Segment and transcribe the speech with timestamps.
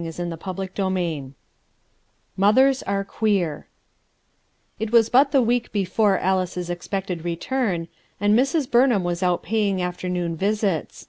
[0.00, 1.34] ««iy it CHAPTER VII
[2.38, 3.66] MOTHERS ARE QUEER
[4.78, 7.86] 1" TT was but the week before Alice's expected return,
[8.18, 11.06] and Mrs Burnham was out pay™ afternoon visits.